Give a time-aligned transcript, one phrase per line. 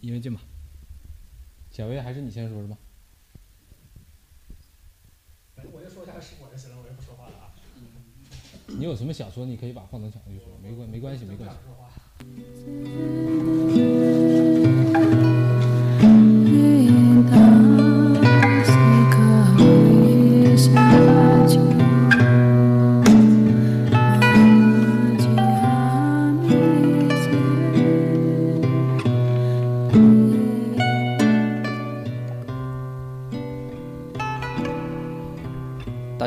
[0.00, 0.40] 因为近吧。
[1.70, 2.76] 小薇还是你先说是吧？
[5.72, 7.52] 我就说一下是我就行了，我就不说话了啊。
[8.68, 11.56] 你有什么想说，你可以把话筒抢过去说，没关没关系没关系。
[11.64, 11.88] 说话。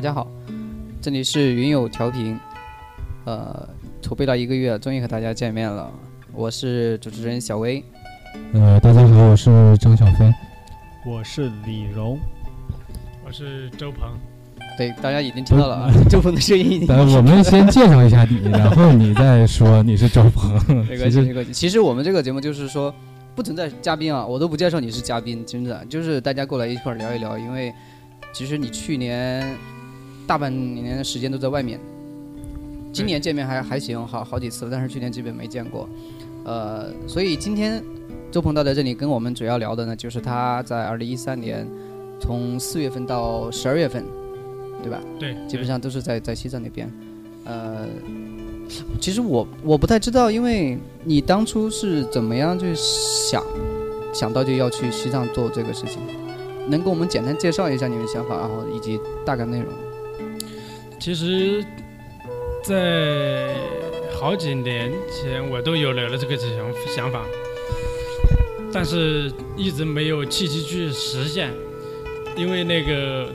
[0.01, 0.27] 大家好，
[0.99, 2.35] 这里是云友调频，
[3.23, 3.69] 呃，
[4.01, 5.91] 筹备了一个月，终于和大家见面了。
[6.33, 7.85] 我是主持人小薇，
[8.53, 10.33] 呃，大家好，我是张小飞。
[11.05, 12.17] 我是李荣，
[13.23, 14.09] 我是周鹏。
[14.75, 16.87] 对，大家已经听到了啊， 周鹏的声音已经。
[16.87, 20.51] 呃，我们先介绍一下你， 然后你再说你是周鹏。
[20.87, 21.53] 没关系，没关系。
[21.53, 22.91] 其实我们这个节目就是说
[23.35, 27.71] 不存在嘉宾啊，我都不介绍你是嘉宾，真的就是大家过来一块儿聊一聊，因为
[28.33, 29.55] 其实你去年
[30.31, 31.77] 大半年的时间都在外面，
[32.93, 35.89] 今年见面还还行，好好几次了，但是去年基本没见过。
[36.45, 37.83] 呃，所以今天
[38.31, 41.67] 周鹏到在这里跟我们主要聊的呢，就是他在二零一三年
[42.17, 44.05] 从四月份到十二月份，
[44.81, 45.01] 对吧？
[45.19, 46.89] 对，基本上都是在在西藏那边。
[47.43, 47.85] 呃，
[49.01, 53.43] 其实我我不太知道，因为你当初是怎么样去想
[54.13, 55.99] 想到就要去西藏做这个事情，
[56.69, 59.67] 能给我们简单介绍一下你的想法，然后以及大概内容？
[61.01, 61.65] 其实，
[62.63, 63.55] 在
[64.13, 66.49] 好几年前我都有了这个想
[66.95, 67.25] 想法，
[68.71, 71.51] 但是一直没有契机去实现，
[72.37, 73.27] 因为那个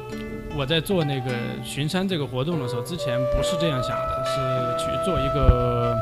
[0.56, 1.32] 我在做那个
[1.64, 5.92] 巡山这个活动的时候，之前不是这样想的，是去做一个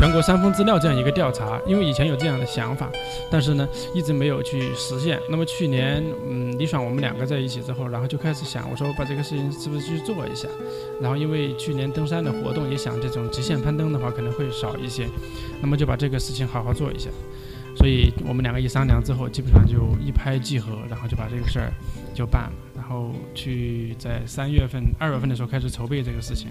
[0.00, 2.90] 全国山峰资料这样一个调查，因为以前有这样的想法，
[3.30, 5.20] 但是呢一直没有去实现。
[5.28, 10.48] 那么去年，嗯，李爽我们两个在一起之后，然后就开始想，我说我把这个事情是不是去做一下？
[11.02, 15.06] 然后因为去年登山的活动，也想这种极限攀登的话可能会少一些，
[15.60, 17.10] 那么就把这个事情好好做一下。
[17.76, 21.70] 所以我们两个一商量之后，基本上就一拍即合，然后就把这个事儿
[22.14, 22.52] 就办了。
[22.90, 26.48] 然后去在三月份、二月份的时候开始筹备这个事情。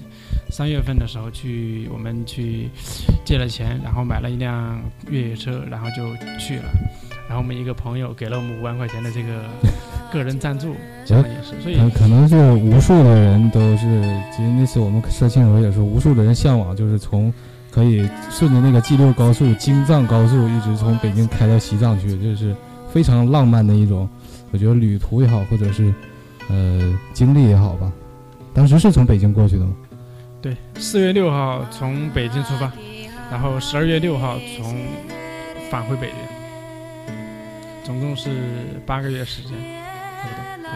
[0.49, 2.69] 三月份的时候去，我们去
[3.25, 5.95] 借了钱，然后买了一辆越野车，然后就
[6.39, 6.69] 去了。
[7.27, 9.43] 然后我们一个朋友给了我们五万块钱的这个
[10.13, 10.73] 个人赞助，
[11.05, 11.61] 这样也是。
[11.61, 14.01] 所以可能是无数的人都是，
[14.31, 17.33] 其实那次我们社庆的时候也说，无数的人向往，就是从
[17.69, 22.55] 可以顺着那个 G 六高速、京藏高速一直从北京开到西藏去，这是
[22.93, 24.07] 非常浪漫的一种，
[24.51, 25.93] 我觉得旅途也好，或者是
[26.49, 27.91] 呃经历也好吧。
[28.53, 29.73] 当时是从北京过去的吗？
[30.41, 32.71] 对，四月六号从北京出发，
[33.29, 34.75] 然后十二月六号从
[35.69, 37.15] 返回北京，
[37.83, 38.29] 总共是
[38.85, 40.63] 八个月时间，对不对？
[40.63, 40.69] 对。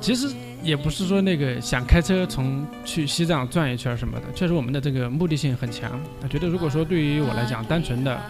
[0.00, 0.28] 其实
[0.62, 5.98] 也不是说那个想开车从去西藏转一圈什么的，确实我们的这个目的性很强。
[6.22, 8.20] 我觉得如果说对于我来讲，单纯的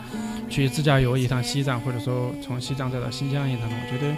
[0.48, 4.14] 去自驾游一趟西藏，或者说从西藏再到新疆一趟，我觉得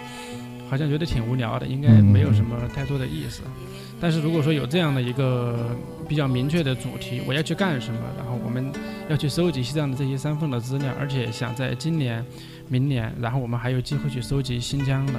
[0.69, 3.41] 好像觉得挺无聊的，应该没有什么太多的意思。
[3.99, 5.75] 但是如果说有这样的一个
[6.07, 8.71] 比较明确的主题，我要去干什么，然后我们
[9.09, 12.23] 要去收集西藏的这些山峰的资料，而且想在今年、
[12.67, 15.13] 明年，然后我们还有机会去收集新疆的、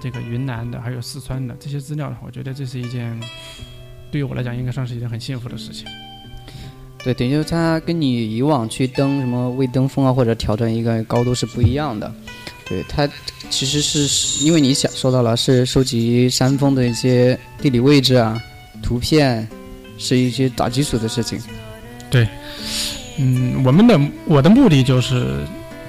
[0.00, 3.16] 这个云南的，还有四川的这些资料的话，我觉得这是一件
[4.10, 5.86] 对于我来讲应该算是一件很幸福的事情。
[7.04, 12.12] 对，等于它跟你以往去登什么未登峰啊，或者挑战一个高度是不一样的。
[12.68, 13.08] 对它
[13.48, 18.42] 其实是因为你想说到了是收集山峰的一些地理位置啊、
[18.82, 19.46] 图片，
[19.98, 21.38] 是一些打基础的事情。
[22.10, 22.26] 对，
[23.18, 25.44] 嗯，我们的我的目的就是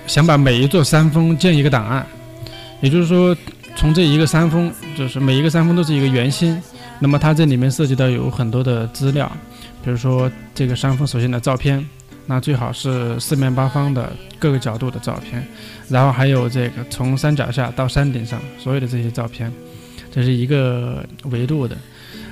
[0.06, 2.06] 想把每一座山峰建一个档案，
[2.80, 3.36] 也就是说，
[3.76, 6.62] 从这一个山峰，就是每一个山峰都是一个圆心，
[7.00, 9.32] 那么它这里面涉及到有很多的资料，
[9.84, 11.84] 比如说这个山峰首先的照片。
[12.30, 15.42] 那最好是四面八方的各个角度的照片，
[15.90, 19.52] 然后还有这个从山脚下到山顶上所有的这些照片，
[20.12, 21.76] 这是一个维度的。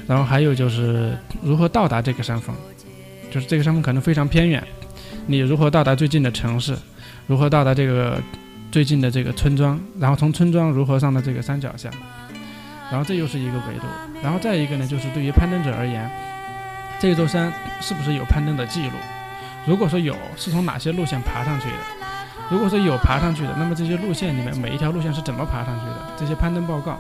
[0.06, 2.56] 然后还有就是如何到达这个山峰，
[3.32, 4.62] 就是这个山峰可能非常偏远，
[5.26, 6.78] 你如何到达最近的城市，
[7.26, 8.22] 如何到达这个
[8.72, 11.90] 最近的这个村庄，然后从村庄如何上到这个山脚下，
[12.92, 13.88] 然后这又是一个维度。
[14.22, 16.08] 然后再一个呢，就是对于攀登者而言，
[17.00, 17.52] 这座山
[17.82, 18.98] 是不是有攀登的记录？
[19.68, 21.76] 如果说有，是从哪些路线爬上去的？
[22.52, 26.14] 如果说有爬上去的，那么这些路线里面每一条路线是怎么爬上去的？
[26.18, 27.00] 这些攀登报告。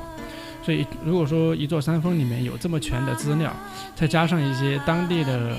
[0.63, 3.53] 所以，如果说一座山峰里面有这么全的资料，
[3.95, 5.55] 再加上一些当地的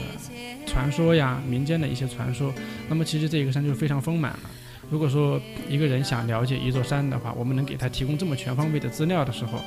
[0.67, 2.53] 传说呀、民间的一些传说，
[2.89, 4.51] 那么其实这一个山就非常丰满了。
[4.91, 9.61] 如果说一个人想了解一座山的话，我们能给他提供这么全方位的资料的时候，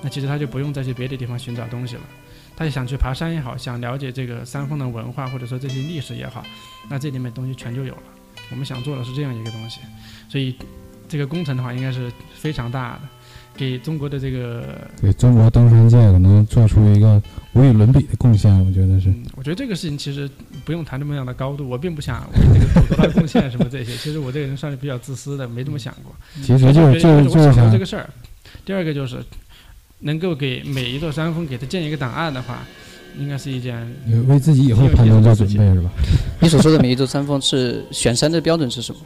[0.00, 2.02] 那其实他就不用再去别的地方寻找东西了。
[2.56, 6.44] 他想去爬山也好，想了解这个山峰的文化或者说这些历史也好，
[6.88, 8.02] 那这里面东西全就有了。
[8.50, 9.80] 我们想做的是这样一个东西，
[10.28, 10.54] 所以
[11.08, 13.00] 这个工程的话应该是非常大的，
[13.56, 17.20] 给中国的这个给中国登山界可能做出一个
[17.54, 19.08] 无与伦比的贡献，我觉得是。
[19.08, 20.28] 嗯，我觉得这个事情其实
[20.64, 23.96] 不用谈这么样的高度，我并不想为这个做多大贡献什么这些。
[23.98, 26.14] 其实我这个人算是比较自私的，没这么想过。
[26.42, 28.08] 其实就是就是就是想这个事儿。
[28.64, 29.24] 第二个就是
[30.00, 32.64] 能够给每一座山峰给它建一个档案的话，
[33.18, 33.74] 应该是一件
[34.28, 35.90] 为自己以后攀登做准备是吧？
[36.40, 39.00] 你所说的每一座山峰是选山的标准是什么？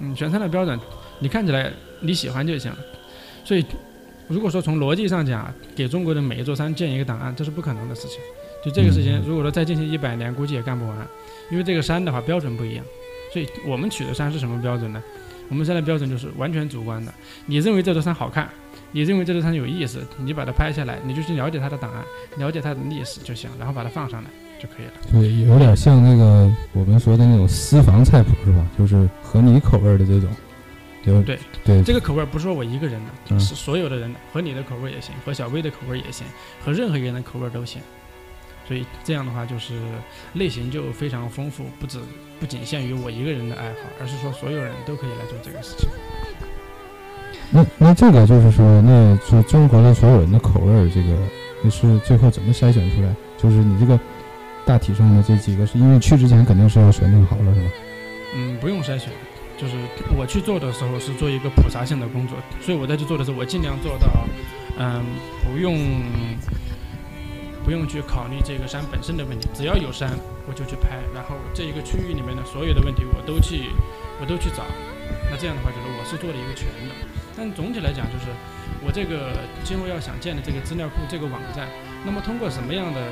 [0.00, 0.78] 嗯选山的标准，
[1.18, 2.72] 你看起来你喜欢就行。
[3.44, 3.64] 所以
[4.28, 8.18] 如果说从逻辑上讲，给中国的每一座山建一个档案，这是不可能的事情。
[8.64, 10.96] 就这个事情，如果说再进行一百年，估计也干不完，
[11.50, 12.84] 因为这个山的话标准不一样。
[13.32, 15.02] 所以我们取的山是什么标准呢？
[15.48, 17.12] 我们现在标准就是完全主观的。
[17.46, 18.48] 你认为这座山好看，
[18.92, 22.04] 你认为这座山有意思，你把它拍下来，你就去了解它的档案，
[22.38, 24.92] 了解它的历史就行，然后把它放上来就可以了。
[25.12, 28.66] 对，有点像那个我们说的那种私房菜谱是吧？
[28.78, 30.28] 就是合你口味的这种。
[31.04, 36.26] 对对对这个口味不是说我一个人的，嗯是所有的人的，和你的口味也行，和小薇的口味也行，
[36.64, 37.80] 和任何一个人的口味都行。
[38.66, 39.80] 所以这样的话，就是
[40.34, 41.98] 类型就非常丰富，不止
[42.40, 45.88] 不仅限于我一个人的爱好，而是说所有人都可以来做这个事情。
[47.50, 51.16] 那那这个就是说，那就综合了所有人的口味儿，这个
[51.62, 53.14] 你是最后怎么筛选出来？
[53.38, 53.98] 就是你这个
[54.64, 57.70] 大体上的这几个，是因为去之前肯定是要选定好了，是吧？
[58.34, 59.12] 嗯，不用筛选，
[59.56, 59.74] 就是
[60.16, 64.08] 我去做的时候是做一个普查性的工作，所以我在去做的时候，我尽量做到，
[64.76, 65.04] 嗯，
[65.44, 65.78] 不用
[67.66, 70.08] 不用去考虑这个山本身的问题，只要有山
[70.46, 73.70] 我就去拍，然后这一个区域里面的所有的问题我都去
[74.20, 74.62] 我都去找，
[75.28, 76.94] 那这样的话就是我是做了一个全的，
[77.36, 78.30] 但总体来讲就是
[78.86, 79.34] 我这个
[79.64, 81.66] 今后要想建的这个资料库这个网站，
[82.04, 83.02] 那么通过什么样的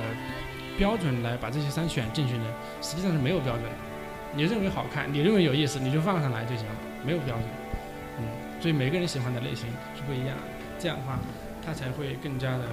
[0.79, 2.47] 标准来把这些山选进去呢？
[2.81, 3.71] 实际上是没有标准的。
[4.37, 6.75] 你认为好看，你认为有意思，你就放上来就行了，
[7.05, 7.45] 没有标准。
[8.19, 8.27] 嗯，
[8.63, 9.67] 所以每个人喜欢的类型
[9.99, 10.47] 是不一样的，
[10.79, 11.19] 这样的话，
[11.65, 12.65] 它才会更加的、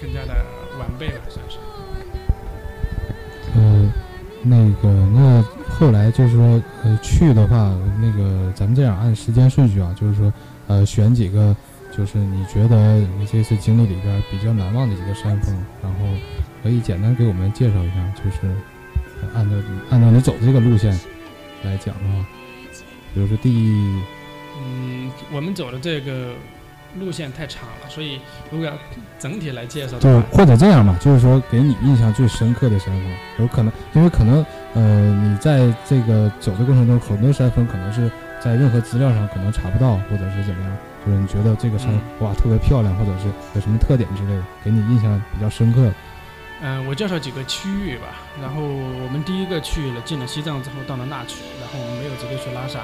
[0.00, 0.34] 更加的
[0.78, 1.58] 完备吧，算是。
[3.54, 3.92] 呃，
[4.42, 10.32] 那个那后来就是说，呃，去的话，那个咱们这样按时间顺序啊，就是说，
[10.66, 11.56] 呃，选几个，
[11.96, 15.98] 就是你觉得你这次经历里边比较难忘的几个山峰，然后
[16.62, 18.54] 可以简单给我们介绍一下，就是
[19.22, 19.56] 呃按照
[19.90, 20.92] 按照你走的这个路线
[21.62, 22.26] 来讲的话，
[23.14, 24.02] 比如说第一，
[24.58, 26.34] 嗯，我们走的这个
[26.98, 28.20] 路线太长了，所以
[28.50, 28.72] 如果要
[29.18, 34.44] 整体来介绍就的话，或者这样吧，就是说给你印象最深刻的山峰，有可能因为可能
[34.74, 34.82] 呃
[35.22, 38.10] 你在这个走的过程中，很多山峰可能是
[38.40, 45.94] 在任何资料上可能查不到，或者是怎么样，就是你觉得这个山、嗯哇特别漂亮，或者是有什么特点之类的，给你印象比较深刻的。
[46.62, 48.06] 嗯、我介绍几个区域吧。
[48.40, 52.80] 然后我们第一个去了，进了西藏之后，到了那曲，然后我们没有直接去拉萨，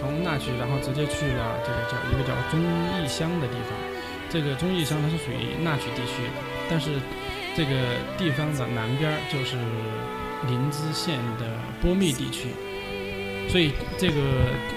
[0.00, 3.76] 从那曲，然后直接去了这个叫一个叫忠义乡的地方。
[4.30, 6.24] 这个忠义乡它是属于那曲地区，
[6.70, 6.88] 但是
[7.54, 7.70] 这个
[8.16, 9.56] 地方的南边儿就是
[10.48, 11.44] 林芝县的
[11.82, 12.48] 波密地区。
[13.50, 14.14] 所以这个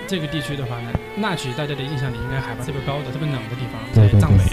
[0.08, 4.44] 这个地区的话呢，那曲大家的印象里应该海拔特别高的、特别冷的地方，在藏北。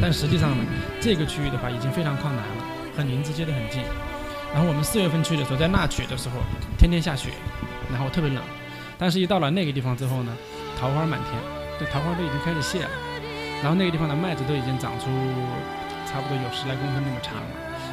[0.00, 0.64] 但实际上呢，
[0.98, 2.64] 这个区域的话已经非常靠南了，
[2.96, 3.82] 和林芝接得很近。
[4.54, 6.40] 然后我们四月份去的时候，在那曲的时候，
[6.78, 7.28] 天天下雪，
[7.92, 8.42] 然后特别冷。
[9.00, 10.36] 但是，一到了那个地方之后呢，
[10.78, 11.32] 桃花满天，
[11.80, 12.90] 这桃花都已经开始谢了。
[13.62, 15.08] 然后那个地方的麦子都已经长出
[16.04, 17.48] 差不多有十来公分那么长了。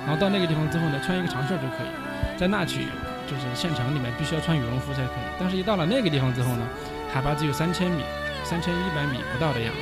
[0.06, 1.90] 然后到那个地方之后呢，穿一个长袖就可以。
[2.36, 2.86] 在那曲
[3.26, 5.26] 就是县城里面必须要穿羽绒服才可以。
[5.40, 6.68] 但是，一到了那个地方之后呢，
[7.14, 8.04] 海拔只有三千米，
[8.44, 9.80] 三千一百米不到的样子。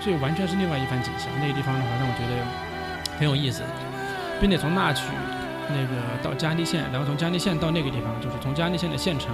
[0.00, 1.28] 所以完全是另外一番景象。
[1.40, 2.40] 那个地方的话，让我觉得
[3.18, 3.62] 很有意思，
[4.40, 5.04] 并且从那曲
[5.68, 9.32] 那个到嘉利县，然后从嘉利县到那个地方，就是从嘉利县的县城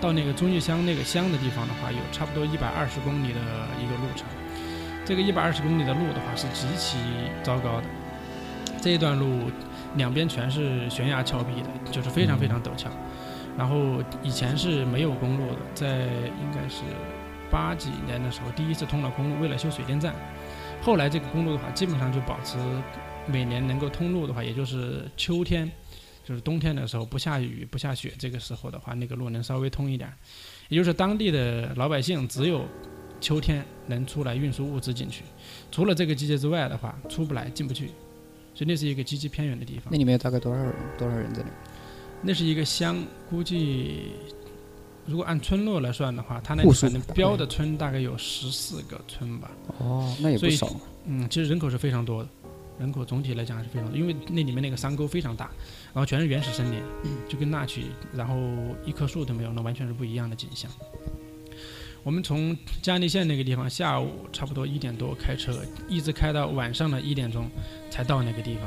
[0.00, 3.40] 到那个中义乡那个乡的地方的话，有差不多一百二十公里的
[3.80, 4.26] 一个路程。
[5.04, 6.98] 这个一百二十公里的路的话是极其
[7.42, 7.84] 糟糕的，
[8.80, 9.50] 这一段路
[9.96, 12.90] 两边全是悬崖峭壁的，就是非常非常陡峭。
[13.56, 16.82] 然后以前是没有公路的，在应该是
[17.50, 20.12] 八几年的时候，第一次通了公路，为了修水电站。
[20.82, 22.56] 后来这个公路的话，基本上就保持
[23.30, 25.70] 每年能够通路的话，也就是秋天，
[26.24, 30.12] 就是冬天的时候不下雨不下雪，这个时候的话，那个路能稍微通一点。
[30.68, 32.64] 也就是当地的老百姓只有
[33.20, 35.22] 秋天能出来运输物资进去，
[35.70, 37.86] 除了这个季节之外的话，出不来进不去。
[38.54, 39.96] 所以那是一个极其偏远的地方那。
[39.96, 40.74] 里面有大概多少人？
[40.98, 41.54] 多少人在那里？
[42.22, 44.12] 那是一个乡，估计
[45.06, 49.50] 如果按村落来算的话，它那户数反正标的村大概有十四个村吧。
[49.78, 50.68] 哦，那也不少。
[51.06, 52.28] 嗯，其实人口是非常多的，
[52.78, 55.50] 人口总体来讲还是非常多，因为那里面那个山沟非常大，
[55.92, 56.80] 然后全是原始森林，
[57.28, 58.36] 就跟那曲，然后
[58.84, 60.70] 一棵树都没有，那完全是不一样的景象。
[62.04, 65.52] 我们从嘉利县那个地方下午差不多一点多开车，
[65.88, 67.50] 一直开到晚上的一点钟
[67.90, 68.62] 才到那个地方。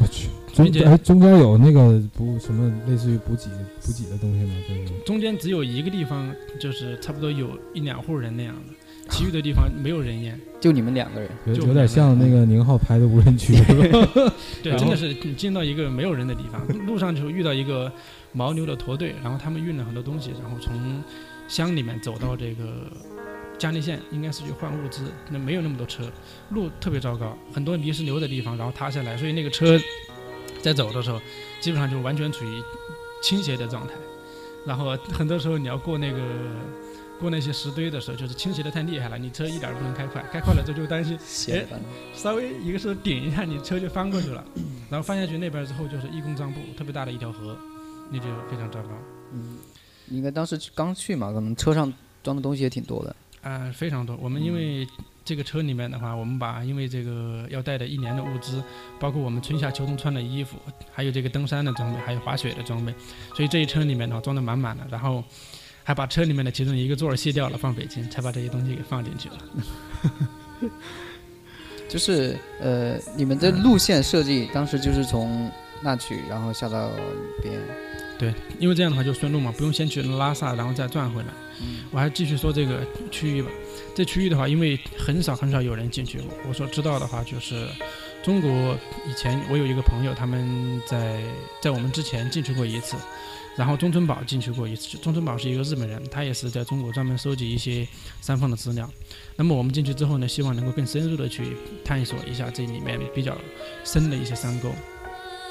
[0.00, 3.50] 我去，中间哎中间有那个补什么类似于补给
[3.82, 4.54] 补给的东西吗？
[4.68, 8.72] 就是中间只有一个地方，就是差不多有一两户人那样的，
[9.10, 10.38] 其余的地方没有人烟。
[10.60, 14.34] 就你们两个人，就有有点像那个宁浩拍的无人区，是吧？
[14.62, 17.90] 对，真的是你进到一个没有人的地方，路上就遇到一个
[18.34, 21.02] 牦牛的驼队，然后他们运了很多东西，然后从
[21.48, 22.90] 乡里面走到这个
[23.56, 26.04] 嘉利县，应该是去换物资，那没有那么多车，
[26.50, 29.80] 路特别糟糕，很多泥石流的地方，然后塌下来，所以那个车
[30.60, 31.18] 在走的时候，
[31.58, 32.62] 基本上就完全处于
[33.22, 33.94] 倾斜的状态，
[34.66, 36.18] 然后很多时候你要过那个。
[37.20, 41.66] 过那些石堆的时候，就是倾斜的太厉害了，你车一点儿都不能开快，开快了之后就担心斜
[42.14, 44.44] 稍微一个手顶一下，你车就翻过去了，
[44.88, 47.56] 然后翻下去那边之后就是一公丈布，特别大的一条河，
[48.10, 48.88] 那就非常糟糕。
[49.32, 49.58] 嗯，
[50.08, 53.14] 应该当时去刚去嘛，可能车上装的东西也挺多的。
[53.42, 54.14] 啊、非常多。
[54.20, 54.86] 我们因为
[55.24, 58.62] 这个车里面的话，我们把因为这个要带的一年的物资，
[58.98, 60.58] 包括我们春夏秋冬穿的衣服，
[60.92, 62.94] 还有这个登山的装备，还有滑雪的装备，
[63.34, 64.86] 所以这一车里面呢装的满满的。
[64.90, 65.24] 然后
[65.84, 70.70] 还把车里面的其中一个座儿卸掉了，放北京，才把这些东西给放进去了。
[71.88, 75.50] 就是呃，你们的路线设计当时就是从
[75.82, 76.90] 那曲，然后下到
[77.42, 77.60] 边。
[78.18, 81.28] 对因为这样的话就顺路嘛，不用先去拉萨，然后再转回来。
[81.62, 83.48] 嗯我还继续说这个区域吧。
[83.94, 86.28] 这区域的话，因为很少很少有人进去过。
[86.46, 87.66] 我所知道的话，就是
[88.22, 88.76] 中国
[89.08, 91.22] 以前我有一个朋友，他们在
[91.60, 92.96] 在我们之前进去过一次，
[93.56, 94.98] 然后中村堡进去过一次。
[94.98, 97.86] 中村堡是一个日本人，他也是在中国专门收集一些
[98.20, 98.88] 山峰的资料。
[99.36, 103.36] 那么我们进去之后呢，希望能够更深入的去探索一下这里面比较
[103.84, 104.70] 深的一些山沟。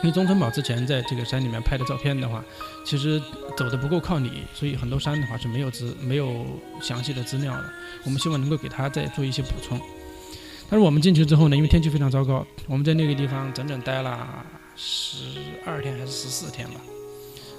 [0.01, 2.45] 因为中村堡之前在这个山里面拍的照片的话，
[2.85, 3.21] 其实
[3.57, 6.45] 走的不够靠里，所以很多山的话是没有资没有
[6.81, 7.69] 详细的资料的。
[8.05, 9.81] 我们希望能够给他再做一些补充。
[10.69, 14.45] 但是我们进去之后呢，因为天气非常糟糕，我们在那个地方整整待了
[14.75, 15.17] 十
[15.65, 16.79] 二天还是十四天吧。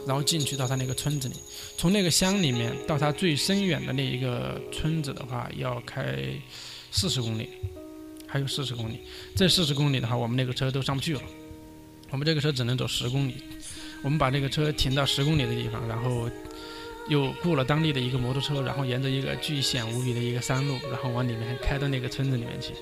[0.07, 1.35] 然后进去到他那个村子里，
[1.77, 6.25] 从那个乡里面到他最深远的那一个村子的话，要开
[6.91, 7.49] 四十公里，
[8.27, 9.01] 还有四十公里。
[9.37, 11.23] 这四十公里的话，我们那个车都上不去了，
[12.11, 13.35] 我们这个车只能走十公里。
[14.03, 16.31] 我们把这个车停到十公里的地方，然后
[17.09, 22.73] 又雇了当地的一个摩托车，然后沿着一个巨险无比的一个山路，然后往里面开到那个村子里面去，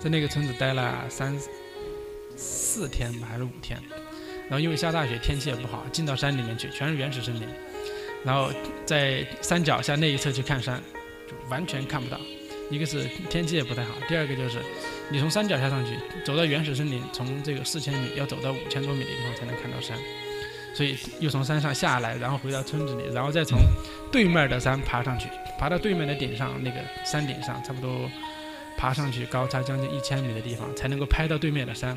[0.00, 1.38] 在那个村子待了三
[2.36, 3.80] 四天吧，还是五天。
[4.48, 7.42] 然后因为下大雪，天气也不好，进到山里面去，全是原始森林。
[8.24, 8.50] 然后
[8.84, 10.82] 在山脚下那一侧去看山，
[11.28, 12.18] 就完全看不到。
[12.68, 14.58] 一个是天气也不太好，第二个就是
[15.08, 19.96] 你从山脚下上去，走到原始森林，从这个四千米要走到五千多米的地方才能看到山。
[20.76, 23.58] 所以又从山上下来，然后回到村子里，然后再从
[24.12, 25.26] 对面的山爬上去，
[25.58, 28.10] 爬到对面的顶上那个山顶上，差不多
[28.76, 31.96] 爬上去高差将近一千米的地方，才能够拍到对面的山。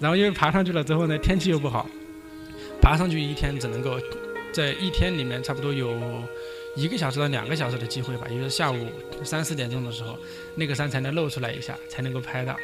[0.00, 1.86] 然后因为爬上去了之后呢，天气又不好，
[2.80, 4.00] 爬上去一天只能够
[4.54, 5.94] 在一天里面差不多有
[6.76, 8.86] 一个小时到两个小时的机会吧，也就是下午
[9.22, 10.16] 三四点钟的时候，
[10.54, 12.54] 那个山才能露出来一下，才能够拍到。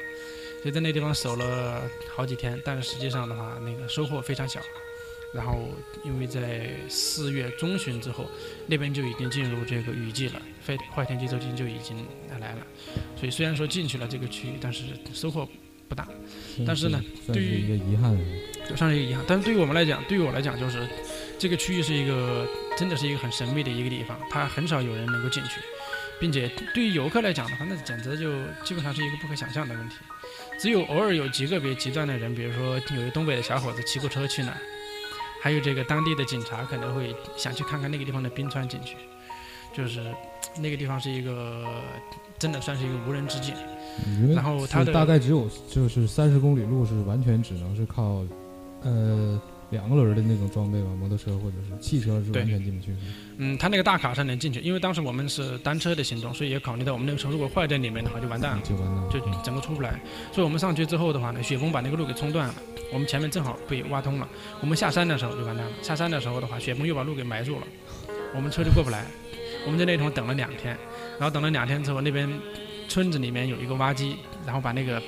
[0.63, 4.59] 所以在那地方守了好几天，但是实际上的话，那个收获非常小。
[5.35, 5.69] 然后
[6.05, 8.25] 因为在四月中旬之后，
[8.67, 12.07] 那边就已经进入这个雨季了，坏坏天气周期就已经
[12.41, 12.67] 来了。
[13.17, 15.49] 所以虽然说进去了这个区域，但是收获
[15.89, 16.07] 不大。
[16.67, 18.17] 但是呢对于一个遗憾。
[18.69, 19.23] 就算是一个遗憾。
[19.29, 20.89] 但是对于我们来讲，对于我来讲，就是
[21.39, 22.49] 这个区域是一个
[22.79, 25.61] 真的是一个很神秘的一个地方，它很少有人能够进去，
[26.19, 28.33] 并且对于游客来讲的话，那简直就
[28.65, 29.97] 基本上是一个不可想象的问题。
[30.59, 34.57] 只有偶尔有极个别极端的人，比如说有一个东北的小伙子骑过车去那儿，
[35.45, 38.97] 还有这个当地的警察可能会想去看看那个地方的冰川景区，
[39.75, 40.01] 就是
[40.59, 41.83] 那个地方是一个
[42.39, 43.55] 真的算是一个无人之境。
[44.35, 48.25] 然后它的大概只有就是三十公里路是完全只能是靠
[48.85, 49.39] 呃
[49.75, 52.99] 两个轮的那种装备吧，摩托车或者是汽车是完全进不去的。
[53.39, 58.63] 嗯，他那个大卡车能进去，因为当时我们是单车的行动，所以也考虑到我们那个车如果坏在里面的话就完蛋了。
[58.63, 59.09] 就完蛋了。
[59.11, 60.01] 就嗯整个出不来。
[60.33, 62.55] 所以我们上去之后的话呢，雪崩把那个路给冲断了，
[62.93, 64.29] 我们前面正好被挖通了。
[64.61, 67.67] 我们下山的时候就完蛋了，下山的时候的话，雪崩又把路给埋住了，
[68.35, 69.05] 我们车就过不来。
[69.67, 70.77] 我们在那地方等了两天，
[71.19, 72.29] 然后等了两天之后，那边
[72.87, 74.17] 村子里面有一个挖机，
[74.47, 75.03] 然后把那个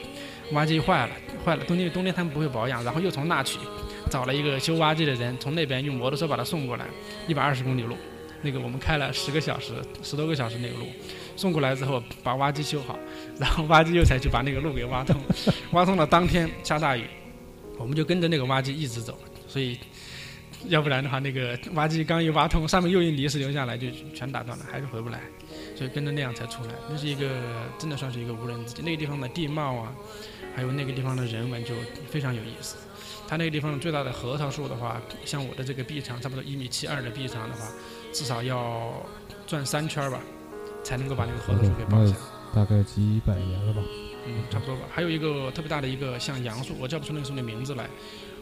[0.53, 3.59] 挖机坏了，坏了，冬天冬天他们不会保养，然后又从那去
[4.11, 6.87] 找了一个修挖机的人，从那边用摩托车把它送过来，
[7.27, 7.97] 一百二十公里路。
[8.43, 9.73] 那个我们开了十个小时，
[10.03, 10.87] 十多个小时那个路，
[11.37, 12.97] 送过来之后把挖机修好，
[13.41, 15.17] 然后挖机又才去把那个路给挖通，
[15.73, 17.05] 挖 通了当天下大雨，
[17.79, 19.79] 我们就跟着那个挖机一直走，所以
[20.69, 25.19] 要不然的话，那个挖机刚一挖通，上面又一泥石流下来就全打断了，还是回不来，
[25.77, 26.71] 所以跟着那样才出来。
[26.91, 27.29] 那是一个
[27.79, 29.93] 真的算是一个无人之境，那个地方的地貌啊，
[30.55, 31.75] 还有那个地方的人文就
[32.11, 32.77] 非常有意思。
[33.29, 37.69] 它那个地方最大的核桃树的话，像我的这个臂长，差不多一米七二的臂长的话，
[38.13, 39.05] 至少要
[39.47, 40.21] 转三圈儿吧，
[40.83, 42.19] 才能够把那个核桃树给抱下来。
[42.55, 43.83] 大概几百年了吧。
[44.29, 44.83] 嗯，差不多吧。
[44.91, 47.89] 还有一个特别大的一个像杨树，我叫不出那个树的名字来，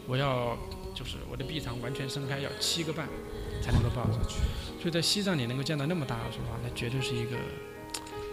[0.07, 0.57] 我要
[0.93, 3.07] 就是我的臂长完全伸开要七个半
[3.61, 4.17] 才能够抱着。
[4.19, 4.39] 我去，
[4.81, 7.35] 所以在西藏你能够见到那么大的树的话，那绝对是一个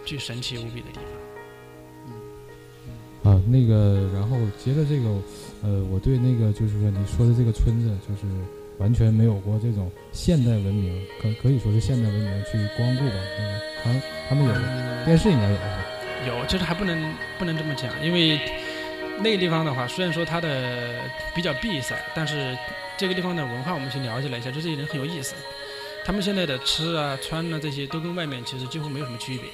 [0.05, 1.05] 巨神奇无比的地方。
[2.07, 5.09] 嗯啊，那个，然后接着这个，
[5.63, 8.27] 呃，我对那个就是说你说的这个村子，就是
[8.79, 13.15] 完全没有过这种现代文明，可可以说是现代文明去光顾吧。
[13.37, 15.85] 那个他他们有嗯电视应该有吧？
[16.27, 18.39] 有，就是还不能不能这么讲，因为
[19.19, 21.01] 那个地方的话，虽然说它的
[21.33, 22.57] 比较闭塞，但是
[22.97, 25.35] 这个地方的文化我们去了解了一下，就这些人很有意思。
[26.05, 29.49] 他们现在的吃啊、穿啊这些都跟外面其实几乎没有什么区别。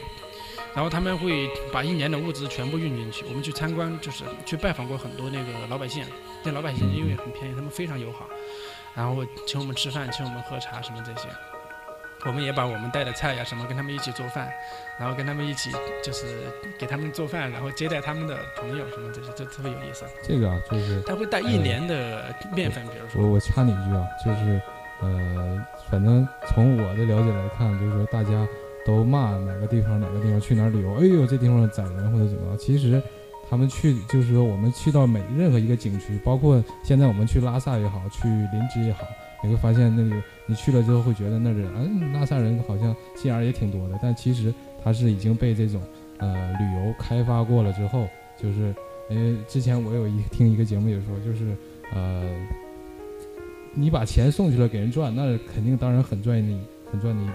[0.74, 3.26] 然后他们会把一年的物资全部运进去。
[3.28, 6.06] 我们去参观，就是去拜访过很多那个老百姓，
[6.44, 8.28] 那老百姓因为很便宜，他们非常友好，
[8.96, 11.28] 然后请我们吃饭，请我们喝茶什么这些。
[12.26, 14.50] 我们也把我们带的菜呀什么跟他们一起做饭，
[15.00, 15.72] 然后跟他们一起
[16.04, 16.26] 就是
[16.78, 20.06] 给他们做饭，然后接待他们的朋友什么这些，这特别有意思。
[20.22, 24.62] 这个啊，就是他会带一年的面粉，比如说，我我插你一句啊，就是
[25.02, 28.46] 呃，反正从我的了解来看，就是说大家
[28.86, 33.02] 都骂哪个地方哪个地方去哪儿旅游，哎呦这地方宰人或者怎么样，其实
[33.50, 39.08] 他们去就是说我们去到每任何一个景区，包括现在我们去拉萨也好，去林芝也好，
[39.44, 44.54] 你会发现那里你去了之后会觉得那里嗯拉萨人好像心眼也挺多的，但其实
[44.84, 45.82] 它是已经被这种
[46.18, 48.74] 呃旅游开发过了之后，就是
[49.10, 51.56] 因为之前我有一 听一个节目也说，就是
[51.94, 52.30] 呃。
[53.76, 56.60] 你把钱送去了给人赚，那肯定当然很赚你，
[56.92, 57.30] 很赚你。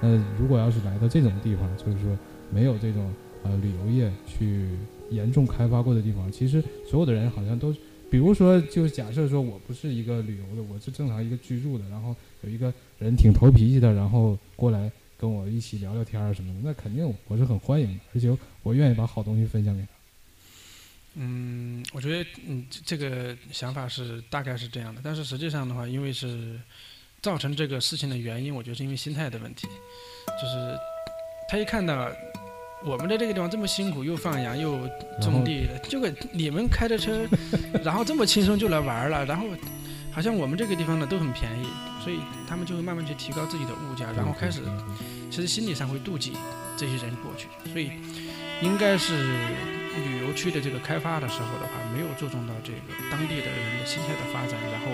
[0.00, 2.18] 那如果要是来到这种地方，就是说
[2.50, 4.70] 没有这种呃旅游业去
[5.10, 7.74] 严重开发过的地方，其实所有的人好像都，
[8.10, 19.88] 比如说就假设说我不是一个旅游的，我是正常一个居住的，然后有一个人挺投脾气的，然后过来跟我一起聊聊天儿什么的，那肯定我是很欢迎的，而且我愿意把好东西分享给他。
[21.14, 26.60] 嗯，我觉得嗯这个想法是大概是这样的，但是实际上的话，因为是
[27.22, 29.66] 造成这个事情的原因，我觉得是因为心态的问题，
[30.40, 30.78] 就是
[31.48, 32.12] 他一看到
[32.84, 34.78] 我们在这个地方这么辛苦，又放羊又
[35.20, 37.26] 种地的，结果你们开着车，
[37.82, 39.46] 然后这么轻松就来玩了，然后
[40.12, 41.66] 好像我们这个地方呢都很便宜，
[42.04, 44.60] 所以他们就会慢慢去提高自己的物价，然后开始
[45.30, 46.32] 其实心理上会妒忌
[46.76, 47.90] 这些人过去，所以
[48.62, 49.14] 应该是
[50.04, 52.78] 旅游区的这个开发的时候的话，没有注重到这个
[53.10, 54.86] 当地的人的心态的发展，然后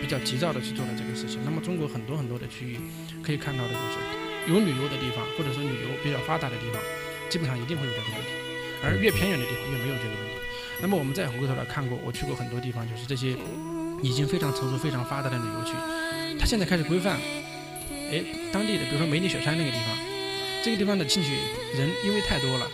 [0.00, 1.38] 比较急躁的去做了这个事情。
[1.44, 2.80] 那么中国很多很多的区域
[3.22, 6.80] 可以看到的就是有旅游的地方，或者说旅游比较发达的地方，
[7.30, 8.28] 基本上一定会有这个问题，
[8.82, 10.34] 而越偏远的地方越没有这个问题。
[10.82, 13.36] 那么我们再回过头来看过，我去过很多地方，就是这些
[14.02, 15.72] 已经非常成熟、非常发达的旅游区，
[16.38, 17.16] 它现在开始规范，
[18.10, 19.96] 哎，当地的，比如说梅里雪山那个地方，
[20.64, 21.36] 这个地方的进去
[21.76, 22.66] 人因为太多了，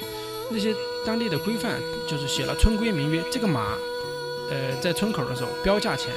[0.51, 0.73] 那些
[1.05, 3.77] 当地的规范就是写了村规民约，这个马，
[4.51, 6.09] 呃，在村口的时候标价钱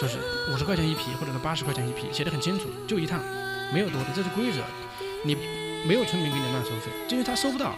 [0.00, 0.18] 就是
[0.52, 3.20] 五十块钱一匹，或者是八十块钱一匹，写的很清楚，就一趟，
[3.72, 4.62] 没有多的，这是规则，
[5.24, 5.36] 你
[5.86, 7.74] 没有村民给你乱收费，因为他收不到，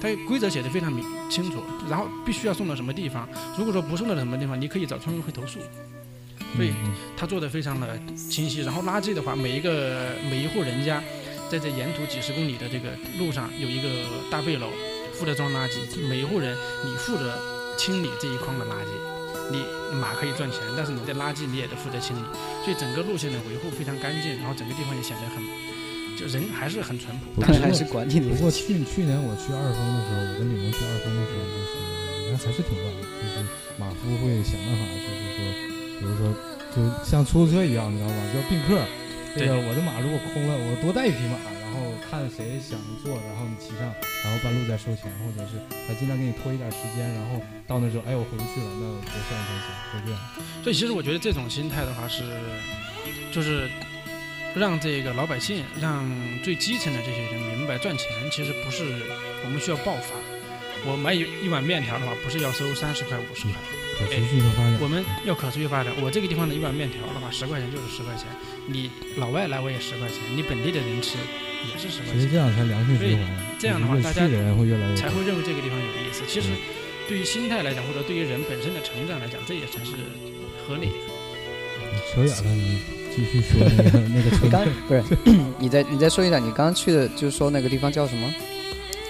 [0.00, 5.58] 他规则写的非常明清楚，然后必须要送到什么地方，如果说不送到什么地方，你可以找村委会投诉。
[6.56, 8.62] 所以嗯他做的非常的清晰。
[8.62, 11.02] 然后垃圾的话，每一个每一户人家，
[11.50, 13.88] 在这沿途几十公里的这个路上有一个
[14.30, 14.68] 大背篓，
[15.12, 15.76] 负责装垃圾。
[16.08, 17.36] 每一户人你负责
[17.76, 19.62] 清理这一筐的垃圾，你
[20.00, 22.22] 马可以赚钱，但是你的垃圾你也得负责清理。
[22.64, 25.44] 所以整个路线的维护非常干净，然后整个地方也显得很，
[26.18, 27.38] 就人还是很淳朴。
[27.38, 28.50] 不但是还是管理的不过。
[28.50, 31.72] 去去年我去二峰的时候，我跟李萌去二峰的时候，就是
[32.26, 33.34] 你看还是挺乱的，就是
[33.78, 35.38] 马夫会想办法，就是说，
[35.98, 36.34] 比如说，
[36.74, 36.76] 就
[37.06, 38.18] 像出租车一样，你知道吧？
[38.34, 38.82] 叫并客。
[39.36, 43.86] 这个我的马如果空了，我多带一匹马，然后看谁想坐，然后你骑上，
[44.24, 50.18] 然后半路再收钱，或者是他尽量给你拖一点时间，然后到那时候，哎，我回不去了，那我多算一天钱，就这样。
[50.64, 52.24] 所以其实我觉得这种心态的话是，
[53.30, 53.70] 就是
[54.54, 56.08] 让这个老百姓，让
[56.42, 58.84] 最基层的这些人明白，赚钱其实不是
[59.44, 60.14] 我们需要爆发。
[60.86, 63.52] 我买一一碗面条的话，不是要收三十块五十块，
[63.98, 64.78] 可持续的发展。
[64.80, 65.92] 我们要可持续发展。
[66.00, 68.26] 我这个地方的一碗面条的话，十块钱就是十块钱，
[68.66, 71.18] 你老外来我也十块钱，你本地的人吃
[71.66, 73.26] 也是十块钱，其实这样才良性循环。
[73.58, 76.22] 这样的话大家的人会越来越才会认为这个地方有意思。
[76.28, 76.54] 其实
[77.08, 79.98] 对于心态来讲，或者对于人本身的成长来讲，这也才是
[80.62, 81.10] 合理的。
[82.14, 82.80] 扯远了，你
[83.14, 85.02] 继续说那个 那个你刚不是
[85.58, 88.32] 你再你再说一下，你刚刚去的就是说那个地方叫什么？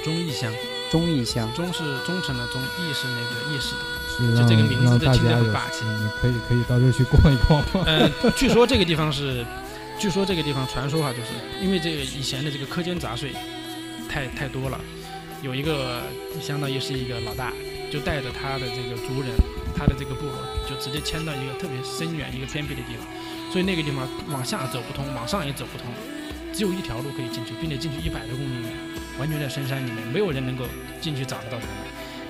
[0.05, 0.53] 忠义乡，
[0.91, 1.51] 忠义乡。
[1.55, 3.81] 忠是忠诚的忠，义是那个义士的。
[4.11, 7.63] 是就这个名字就听着很霸气你可以可以到这儿去逛一逛。
[7.85, 9.45] 呃，据说这个地方是，
[9.99, 13.33] 据说这个地方传说哈，就是因为这个以前的这个苛捐杂税
[14.09, 14.81] 太太多了，
[15.43, 16.03] 有一个
[16.41, 17.53] 相当于是一个老大，
[17.93, 19.31] 就带着他的这个族人，
[19.77, 20.35] 他的这个部落，
[20.69, 23.07] 就直接迁到一个特别深远、一个偏僻的地方，
[23.51, 25.87] 所以那个地方往下走不通，往上也走不通，
[26.53, 28.67] 只有一条路可以进去，并且进去一百多公里，
[29.19, 30.65] 完全在深山里面，没有人能够
[31.01, 31.77] 进去找得到他们，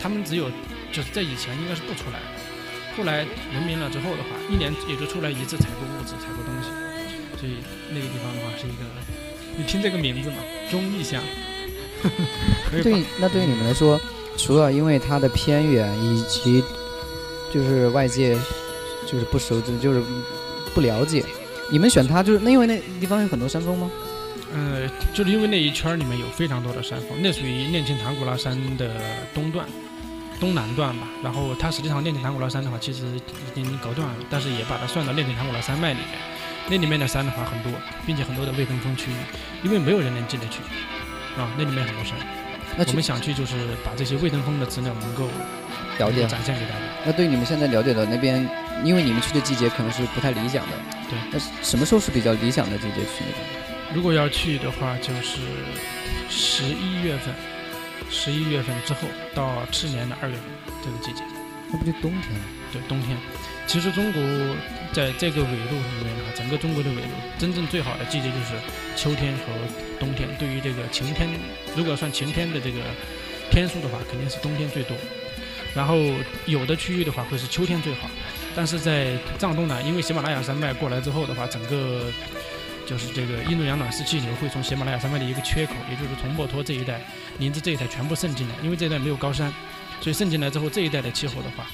[0.01, 0.51] 他们只有
[0.93, 2.21] 就是在以前应该是不出来。
[2.97, 3.19] 后来
[3.53, 6.69] 人民了之后的话，一年也就出来一次采购物资、采购东西，
[7.39, 7.59] 所以
[7.91, 8.85] 那个地方的话是一个，
[9.57, 10.37] 你听这个名字嘛，
[10.71, 11.23] 忠义乡。
[12.71, 14.01] 可以对，那对于你们来说，
[14.37, 16.63] 除了因为它的偏远以及
[17.53, 18.39] 就是外界
[19.07, 20.03] 就是不熟知，就是
[20.79, 21.25] 不了解，
[21.73, 23.91] 你们选它就是那因为那地方有很多山峰吗？
[24.55, 28.89] 呃，就是因为那一圈里面有非常多的山峰，那属于练青唐古拉山的
[29.35, 29.67] 东段、
[30.39, 31.09] 东南段吧。
[31.21, 33.07] 然后它实际上练青唐古拉山的话，其实
[33.57, 36.07] 已经隔断了，但是也把它算到练青唐古拉山脉里面。
[36.71, 37.73] 那里面的山的话很多，
[38.07, 39.15] 并且很多的未登峰区域，
[39.65, 40.61] 因为没有人能进得去
[41.37, 42.15] 啊，那里面很多山。
[42.77, 45.27] 那我们想去就是把这些未登峰的资料能够
[45.99, 46.25] 了解。
[46.29, 46.88] 展现给大家。
[47.05, 48.47] 那对你们现在了解的那边，
[48.85, 50.73] 因为你们去的季节可能是不太理想的。
[51.09, 51.19] 对。
[51.33, 53.95] 那什么时候是比较理想的季节去那边？
[53.95, 55.39] 如果要去的话，就是
[56.29, 57.35] 十一月份，
[58.11, 60.45] 十一月份之后到次年的二月份
[60.85, 61.23] 这个季节。
[61.71, 62.45] 那不就冬天了？
[62.73, 63.17] 对，冬天。
[63.67, 64.23] 其实中国
[64.93, 67.09] 在这个纬度里面的话，整个中国的纬度
[67.39, 68.55] 真正最好的季节就是
[68.97, 69.45] 秋天和
[70.01, 70.29] 冬天。
[70.39, 71.29] 对于这个晴天，
[71.77, 72.81] 如果算晴天的这个
[73.51, 74.97] 天数的话，肯定是冬天最多。
[75.75, 75.97] 然后
[76.47, 78.09] 有的区域的话会是秋天最好，
[78.57, 82.11] 但是在藏东南，因为喜马拉雅山脉过来之后的话，整个
[82.87, 87.01] 就是这个印度洋暖湿气流会从喜马拉雅山脉的一个缺口，也就是从墨脱这一带、
[87.39, 89.53] 林芝这一带全部渗进来，因为这一带没有高山，
[90.01, 91.67] 所以渗进来之后，这一带的气候的话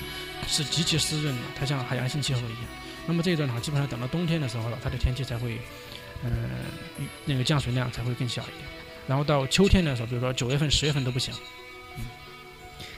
[0.47, 2.63] 是极其湿润的，它像海洋性气候一样。
[3.07, 5.59] 那么这一段的话，基本上等到冬天的时候了，它的天气才会，
[6.25, 6.31] 呃，
[6.99, 8.67] 雨那个降水量才会更小一点。
[9.07, 11.33] 然后到秋天的时候，比如说九月份、十月份都不行。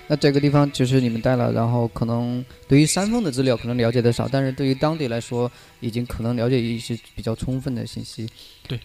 [0.08, 8.28] 那这个地方就是你们带了，然后可能对于山峰的资料可能了解的少，但是对于当地来说，已经可能了解一些比较充分的信息。
[8.68, 8.78] 对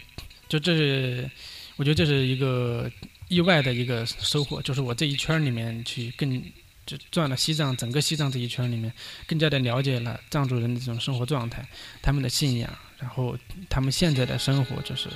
[0.49, 1.29] 就这是，
[1.75, 2.91] 我觉得这是一个
[3.27, 6.41] 意外的一个收获，就是我这一圈里面去更
[6.85, 8.91] 就转了西藏整个西藏这一圈里面，
[9.27, 11.63] 更加的了解了藏族人的这种生活状态，
[12.01, 13.37] 他们的信仰，然后
[13.69, 15.07] 他们现在的生活，就是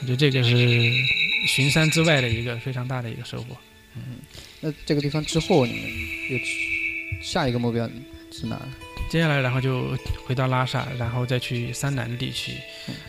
[0.00, 0.92] 我觉得这个是
[1.48, 3.56] 巡山之外的一个非常大的一个收获。
[3.96, 4.18] 嗯
[4.60, 5.82] 那这个地方之后，你们
[6.30, 7.88] 又去下一个目标
[8.30, 8.60] 是哪？
[9.10, 12.52] 接下来，然后就回到拉萨，然后再去山南地区，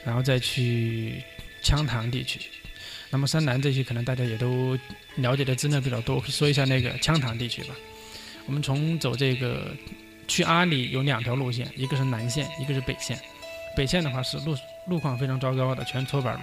[0.05, 1.21] 然后再去
[1.63, 2.39] 羌塘地区。
[3.09, 4.77] 那么山南这些可能大家也都
[5.17, 7.75] 了解的资料比较多，我说一下那个羌塘地区吧。
[8.47, 9.75] 我们从走这个
[10.27, 13.19] 去阿里有两条路线，一个是南线，一个是北线。
[13.75, 14.55] 北线的话是路
[14.87, 16.41] 路况非常糟糕的，全搓板路。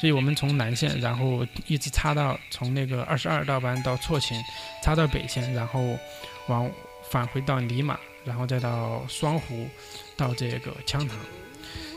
[0.00, 4.40] 所以我们从南线，然后一直插到从那个二十二道班到错勤，
[4.82, 5.98] 插到北线，然后
[6.48, 6.70] 往
[7.10, 9.68] 返回到尼玛，然后再到双湖，
[10.16, 11.10] 到这个羌塘。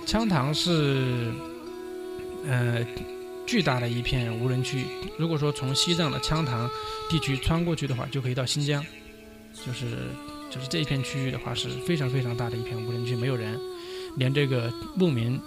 [0.05, 1.31] 羌塘是
[2.45, 2.85] 呃
[3.47, 4.85] 巨大的一片无人区。
[5.17, 6.69] 如果说从西藏的羌塘
[7.09, 8.85] 地区穿过去的话，就可以到新疆，
[9.65, 9.97] 就是
[10.51, 13.57] 就是这一片区域的话是非常非常大的一片无人区，没有人，
[14.17, 15.39] 连这个牧民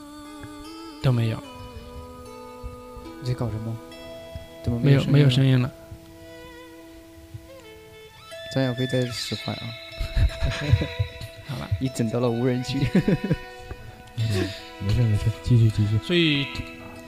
[1.02, 1.42] 都没有，
[3.26, 3.76] 你在搞什么？
[4.62, 5.60] 怎么没有没有声音？
[5.60, 5.68] 了。
[8.54, 9.62] 张小飞在使唤啊！
[11.48, 11.68] 好了。
[11.80, 12.78] 你整到了无人区。
[14.18, 14.48] 嗯
[14.80, 15.98] 没事没事，继续继续。
[16.04, 16.46] 所以，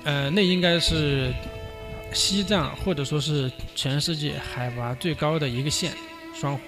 [0.04, 1.32] 呃，那应该是
[2.12, 5.92] 西藏或者说是全世界海拔最高的一个县，
[6.34, 6.60] 双湖，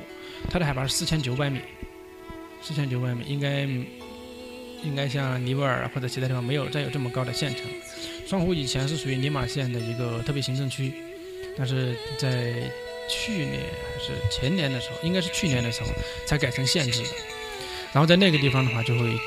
[0.48, 1.60] 它的海拔是四千九百米，
[2.62, 3.62] 四千九百米应该
[4.82, 7.66] 应该像尼泊尔或者其他地方没有再有这么高的县城。
[8.30, 10.92] 双湖以前是属于尼玛县的一个特别行政区，
[11.58, 12.54] 但是在
[13.08, 13.60] 去年
[13.92, 15.88] 还是前年的时候，应该是去年的时候
[16.26, 17.08] 才改成县制的。
[17.92, 19.18] 然后在那个地方的话，就会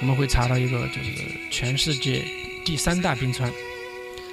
[0.00, 1.10] 我们会查到一个就是
[1.50, 2.24] 全世界
[2.64, 3.52] 第三大冰川，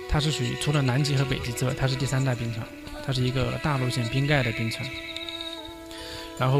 [0.07, 2.63] 它是属于除了南极和北极之外，它是第三大冰川，
[3.03, 4.87] 它是一个大陆性冰盖的冰川。
[6.37, 6.59] 然后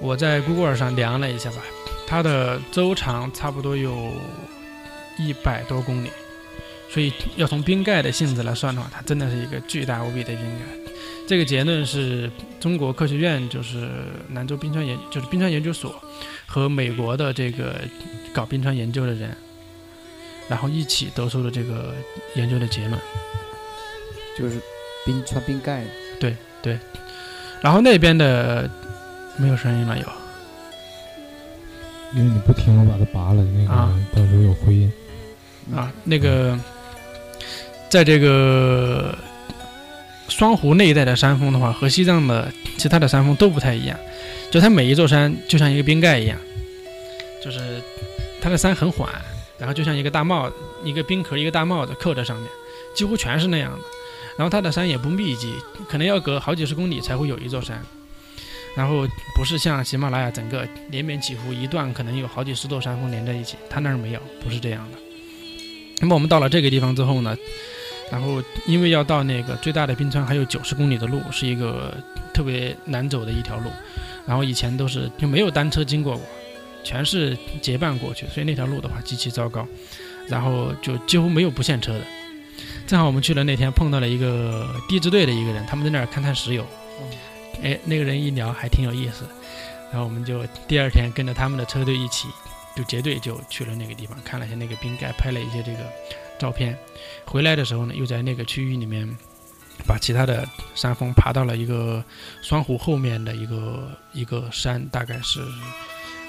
[0.00, 1.58] 我在 Google 上量了一下吧，
[2.06, 4.14] 它的周长差不多有
[5.18, 6.10] 一百多公里，
[6.90, 10.92] 所以要从冰盖的性质来算的话，它真的是一个巨大无比的冰盖。
[11.26, 13.88] 这个结论是中国科学院，就是
[14.34, 15.94] 兰州冰川研，就是冰川研究所
[16.46, 17.80] 和美国的这个
[18.32, 19.34] 搞冰川研究的人，
[20.48, 21.94] 然后一起得出的这个
[22.34, 23.00] 研究的结论。
[24.36, 24.60] 就是
[25.06, 25.84] 冰川冰盖，
[26.20, 26.78] 对对
[27.62, 28.68] 然后那边的
[29.38, 30.04] 没有声音了，有
[32.14, 34.92] 因为你不听，我把它拔了，那个啊到时候有回音。
[35.72, 36.58] 啊，那个
[37.88, 39.16] 在这个
[40.28, 43.98] 双湖那一带的山峰的话，和西藏的其他的山峰都不太一样，
[44.50, 46.38] 就它每一座山就像一个冰盖一样，
[47.42, 47.80] 就是
[48.40, 49.08] 它的山很缓，
[49.58, 50.50] 然后就像一个大帽，
[50.82, 52.48] 一个冰壳，一个大帽子扣在上面，
[52.94, 53.78] 几乎全是那样的。
[54.36, 55.54] 然后它的山也不密集，
[55.88, 57.80] 可能要隔好几十公里才会有一座山。
[58.76, 64.98] 然后不是像喜马拉雅整个连绵起伏一段，可能有好几十座山峰连在一起，它那儿没有，不是这样的。
[66.00, 67.36] 那么我们到了这个地方之后呢，
[68.10, 71.94] 然后因为要到那个最大的冰川还有九十公里的路，是一个
[72.32, 73.70] 特别难走的一条路，
[74.26, 76.22] 然后以前都是就没有单车经过过，
[76.82, 79.66] 全是结伴过去，所以那条路的话极其糟糕，
[80.28, 82.04] 然后就几乎没有不限车的。
[82.86, 86.66] 正好我们去了那天碰到了一个地质队的一个人，他们在那儿勘探石油，
[87.62, 89.24] 哎，那个人一聊还挺有意思，
[89.90, 92.28] 然后我们就第二天跟着他们的车队一起。
[92.76, 95.78] 就结队就去了那个地方，看了一下那个冰盖，拍了一些这个
[96.38, 96.76] 照片。
[97.24, 99.08] 回来的时候呢，又在那个区域里面
[99.86, 102.04] 把其他的山峰爬到了一个
[102.42, 105.40] 双湖后面的一个一个山，大概是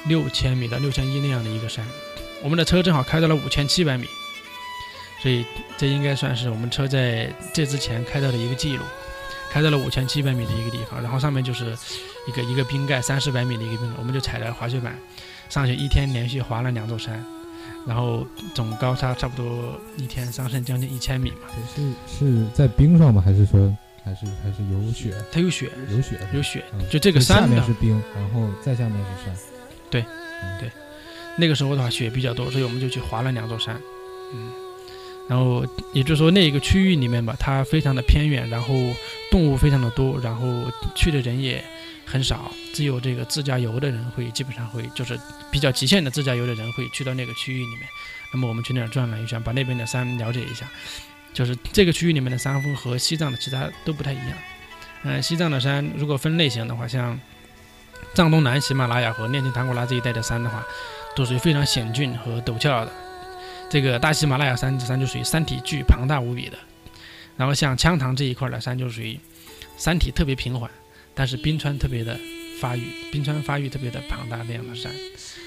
[0.08, 1.86] 六千米到六千一那样的一个山。
[2.44, 4.08] 我们的车正好开到了五千七百米，
[5.22, 5.44] 所以
[5.78, 8.84] 这应该算是我们车在这之前开到的一个记录，
[9.50, 11.02] 开到了五千七百米的一个地方。
[11.02, 11.76] 然后上面就是
[12.28, 14.96] 一个一个冰盖，三四百米的一个冰，我们就踩着滑雪板。
[15.50, 17.24] 上去一天连续滑了两座山，
[17.86, 21.48] 然后总高差差不多一天上升将近一千米嘛。
[21.76, 23.22] 是是在冰上吗？
[23.24, 25.14] 还是说还是还是有雪？
[25.32, 29.36] 它有雪，有雪有雪嗯，就这个下山的面是冰，然后再下面是山。
[29.90, 30.04] 对，
[30.60, 30.70] 对
[31.38, 33.80] 那个时候的话雪比较多，所以我们就去滑了两座山，
[34.34, 34.52] 嗯，
[35.28, 38.76] 然后也就是说那一个区域里面吧，它非常的偏远，然后
[39.32, 40.48] 动物非常的多，然后
[40.96, 41.64] 去的人也
[42.06, 45.20] 很少，只有这个自驾游的人会基本上会就是
[45.52, 47.82] 比较极限的自驾游的人会去到那个区域里面。
[48.32, 50.70] 那么我们去那儿转了一圈，把那边的山了解一下，
[51.34, 54.38] 就是这个区域里面的山峰和西藏的其他都不太一样。
[55.04, 57.20] 嗯、西藏的山如果分类型的话，像
[58.14, 60.64] 藏东南喜马拉雅和炼青唐古拉这一带的山的话，
[61.16, 62.92] 都属于非常险峻和陡峭的。
[63.70, 66.58] 这个大喜马拉雅山山就属于山体巨庞大无比的，
[67.36, 69.20] 然后像羌塘这一块的山就属于
[69.78, 70.70] 山体特别平缓，
[71.14, 72.18] 但是冰川特别的
[72.62, 74.92] 发育，冰川发育特别的庞大那样的山。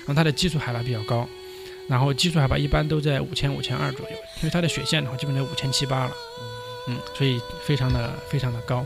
[0.00, 1.26] 然后它的基础海拔比较高，
[1.88, 6.12] 然后基础海拔一般都在五千五千二左右，因为它的雪线的话基本在五千七八了，
[6.88, 8.84] 嗯，所以非常的非常的高，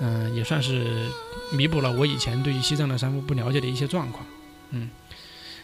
[0.00, 1.08] 嗯、也算是
[1.52, 4.26] 弥补了我以前对于西藏的山峰不了解的一些状况，
[4.70, 4.90] 嗯。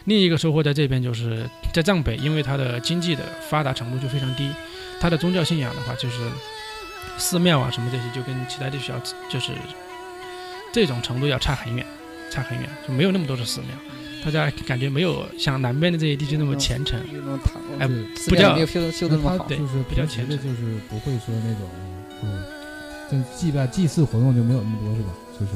[0.05, 4.49] 另一个收获在这边就是在藏北，因为它的经济的发达程度就非常低，
[4.99, 6.19] 它的宗教信仰的话就是
[7.17, 9.51] 寺庙啊什么这些，就跟其他地区要就是
[10.71, 11.85] 这种程度要差很远，
[12.31, 13.69] 差很远，就没有那么多的寺庙，
[14.23, 16.99] 大家感觉没有像南边的这些地区那么虔诚。
[17.79, 17.87] 哎
[18.27, 19.45] 不叫庙没有修修的那么好。
[19.45, 21.69] 对就是比较虔诚就是不会说那种，
[22.23, 22.43] 嗯，
[23.09, 25.09] 这祭拜祭祀活动就没有那么多是吧？
[25.39, 25.51] 就是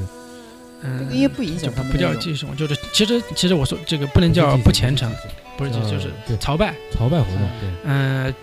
[0.82, 5.12] 嗯，因为不影响他们不叫祭祀，就是其实其实我说这个不能叫不虔诚，，
[5.58, 8.34] 不是就是朝拜，朝拜活动，对，嗯、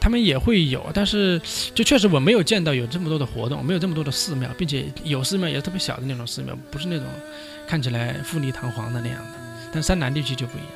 [0.00, 1.40] 他们也会有，但是
[1.74, 7.06] 就确实我没有见到有这么多的活动，没有这么多的寺庙，并且有寺庙也是特别小的那种寺庙，不是那种
[7.66, 9.38] 看起来富丽堂皇的那样的。
[9.72, 10.70] 但山南地区就不一样。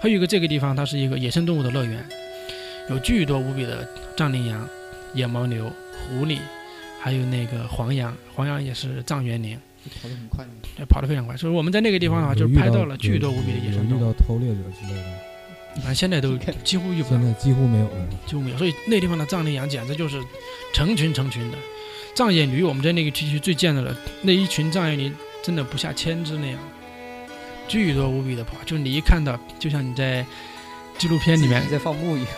[0.00, 2.04] 还有一个这个地方，它是一个野生动物的乐园，
[2.90, 4.68] 有巨多无比的藏羚羊、
[5.14, 5.70] 野牦牛、
[6.08, 6.38] 狐狸，
[7.00, 9.56] 还有那个黄羊，黄羊也是藏原羚，
[9.90, 10.46] 跑得很快。
[10.76, 11.36] 对跑得非常快。
[11.36, 15.04] 所以我们在那个地方的话，就是拍到了巨多无比的野生动物，有遇到偷猎者之类的，
[15.76, 17.26] 反正现在都几乎遇不到现。
[17.26, 18.08] 在几乎没有了。
[18.26, 20.22] 几乎没有，所以那地方的藏羚羊简直就是
[20.72, 21.58] 成群成群的。
[22.14, 25.10] 藏眼驴我们在那个区区最见到了那一群藏眼驴，
[25.42, 26.58] 真的不下千只那样，
[27.66, 30.24] 巨多无比的跑，就是你一看到，就像你在
[30.98, 32.30] 纪录片里面在放牧一样。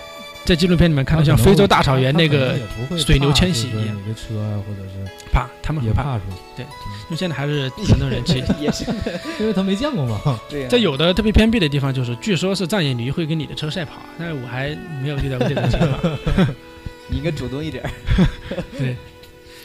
[0.45, 2.57] 在纪录片里面看到像非洲大草原那个，
[2.99, 6.37] 水牛迁徙一样你的车啊，或者是怕他们很怕，也怕是吧？
[6.59, 8.43] 因为现在还是很多人 气。
[8.61, 8.85] 也是
[9.41, 10.39] 因为他没见过嘛。
[10.49, 10.69] 对呀。
[10.69, 16.19] 在有的特别偏僻的地方，就是据说是藏野驴会跟你的车赛跑，但是我还没有遇到过这种情况。
[17.09, 17.91] 你应该主动一点儿。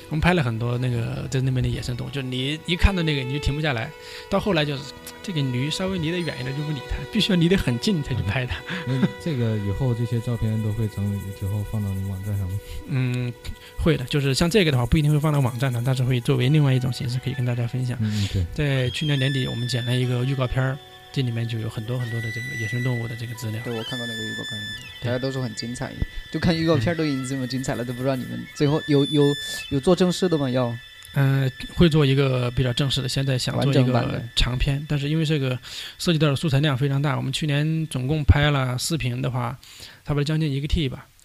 [0.09, 3.89] 我们拍了很多那个在那边的野生动物，就你一看到那个你就停不下来，
[4.29, 8.57] 到后来就是这个驴稍微离得远一点就不理它，必须要离得很近才去拍它。
[8.87, 12.59] 那这个以后这些照片都会整理之后放到你网站上吗？
[12.89, 13.31] 嗯，
[13.77, 17.97] 会的，就是像这个的话不一定会放到网站上，但是会作为另外一种形式可以跟大家分享。
[18.01, 20.77] 嗯嗯，对，在去年年底我们剪了一个预告片儿，
[21.11, 23.61] 这里面就有很多很多的这个野生动物的这个资料。
[23.63, 24.61] 对，我看过那个预告片，
[25.01, 25.91] 对大家都说很精彩，
[26.31, 29.33] 就看预告片都已经这么精彩了，都不知道你们最后有有
[29.69, 30.49] 有做正式的吗？
[30.49, 30.75] 要
[31.15, 35.57] 嗯、会做一个比较正式的，现在想做一个长片，但是因为这个
[35.97, 39.57] 涉及到的素材量非常大，我们去年总共拍了视频的话，
[40.05, 41.18] 差不多将近一个 T 吧，嗯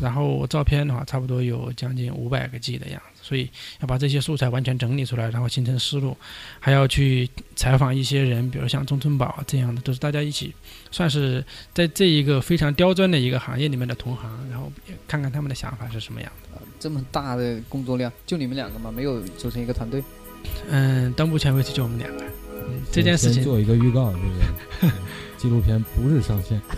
[0.00, 3.48] 然后照片的话，差不多有将近五百个 G 的样子，所以
[3.80, 6.16] 要把这些素材完全整理出来，然后形成思路，
[6.60, 10.54] 还要去采访一些人，比如像钟村宝啊这样的，都是大家一起，
[10.90, 14.72] 算是在这一个非常刁钻的一个行业里面的同行，然后
[15.06, 16.60] 看看他们的想法是什么样的。
[16.78, 18.90] 这么大的工作量，就你们两个吗？
[18.90, 20.02] 没有组成一个团队？
[20.68, 22.24] 嗯，到目前为止就我们两个。
[22.54, 24.24] 嗯，这件事情做一个预告，这个
[24.82, 24.92] 嗯
[25.38, 26.60] 纪录片不日上线。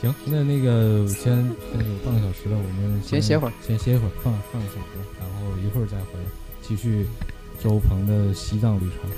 [0.00, 1.36] 行，那那个先
[1.70, 6.24] 现在有半个小时了，我们先歇会儿，先歇一会儿，放放一首歌，然后一会儿再回来
[6.62, 7.06] 继续
[7.62, 9.10] 周鹏的西藏旅程。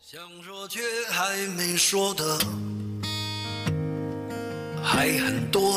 [0.00, 0.80] 想说却
[1.10, 2.38] 还没说的
[4.82, 5.76] 还很多，